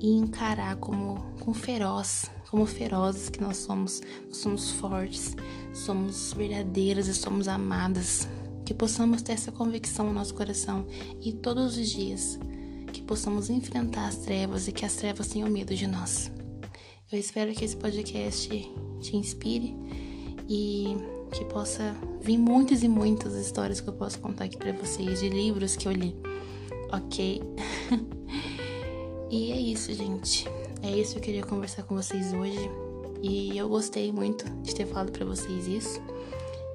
e 0.00 0.10
encarar 0.10 0.76
como 0.76 1.24
com 1.40 1.54
feroz, 1.54 2.30
como 2.50 2.66
ferozes 2.66 3.28
que 3.28 3.40
nós 3.40 3.56
somos. 3.56 4.00
Nós 4.26 4.36
somos 4.36 4.70
fortes, 4.72 5.34
somos 5.72 6.32
verdadeiras 6.32 7.08
e 7.08 7.14
somos 7.14 7.48
amadas. 7.48 8.28
Que 8.64 8.74
possamos 8.74 9.22
ter 9.22 9.32
essa 9.32 9.50
convicção 9.50 10.06
no 10.06 10.12
nosso 10.12 10.34
coração 10.34 10.86
e 11.22 11.32
todos 11.32 11.78
os 11.78 11.88
dias 11.88 12.38
possamos 13.08 13.48
enfrentar 13.48 14.06
as 14.06 14.16
trevas 14.16 14.68
e 14.68 14.72
que 14.72 14.84
as 14.84 14.94
trevas 14.94 15.28
tenham 15.28 15.48
medo 15.48 15.74
de 15.74 15.86
nós. 15.86 16.30
Eu 17.10 17.18
espero 17.18 17.54
que 17.54 17.64
esse 17.64 17.74
podcast 17.74 18.48
te 19.00 19.16
inspire 19.16 19.74
e 20.46 20.94
que 21.32 21.42
possa 21.46 21.96
vir 22.20 22.36
muitas 22.36 22.82
e 22.82 22.88
muitas 22.88 23.34
histórias 23.34 23.80
que 23.80 23.88
eu 23.88 23.94
posso 23.94 24.18
contar 24.18 24.44
aqui 24.44 24.58
para 24.58 24.72
vocês 24.72 25.20
de 25.20 25.30
livros 25.30 25.74
que 25.74 25.88
eu 25.88 25.92
li. 25.92 26.14
Ok? 26.92 27.42
e 29.30 29.52
é 29.52 29.56
isso, 29.58 29.90
gente. 29.94 30.46
É 30.82 30.90
isso 30.90 31.14
que 31.14 31.18
eu 31.18 31.22
queria 31.22 31.42
conversar 31.42 31.84
com 31.84 31.94
vocês 31.94 32.34
hoje. 32.34 32.70
E 33.22 33.56
eu 33.56 33.70
gostei 33.70 34.12
muito 34.12 34.44
de 34.60 34.74
ter 34.74 34.86
falado 34.86 35.12
para 35.12 35.24
vocês 35.24 35.66
isso. 35.66 35.98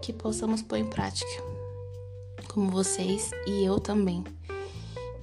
Que 0.02 0.12
possamos 0.12 0.64
pôr 0.64 0.80
em 0.80 0.88
prática. 0.88 1.44
Como 2.52 2.72
vocês 2.72 3.30
e 3.46 3.64
eu 3.64 3.80
também. 3.80 4.24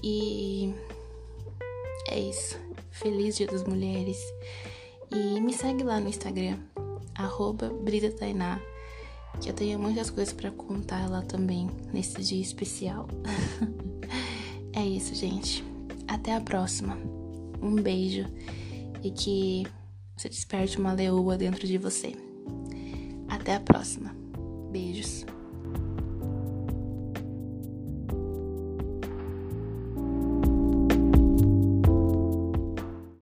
E 0.03 0.73
é 2.11 2.21
isso. 2.21 2.59
Feliz 2.91 3.37
Dia 3.37 3.47
das 3.47 3.65
Mulheres. 3.65 4.19
E 5.11 5.41
me 5.41 5.53
segue 5.53 5.83
lá 5.83 5.99
no 5.99 6.09
Instagram, 6.09 6.59
arroba 7.15 7.69
Brida 7.69 8.11
Tainá, 8.13 8.61
que 9.41 9.49
eu 9.49 9.55
tenho 9.55 9.79
muitas 9.79 10.11
coisas 10.11 10.33
para 10.33 10.51
contar 10.51 11.09
lá 11.09 11.23
também 11.23 11.69
nesse 11.93 12.21
dia 12.23 12.41
especial. 12.41 13.09
é 14.73 14.85
isso, 14.85 15.15
gente. 15.15 15.65
Até 16.07 16.35
a 16.35 16.41
próxima. 16.41 16.97
Um 17.63 17.75
beijo 17.77 18.27
e 19.03 19.11
que 19.11 19.67
você 20.17 20.29
desperte 20.29 20.79
uma 20.79 20.93
leoa 20.93 21.37
dentro 21.37 21.67
de 21.67 21.79
você. 21.79 22.15
Até 23.29 23.55
a 23.55 23.61
próxima. 23.61 24.15
Beijos. 24.71 25.25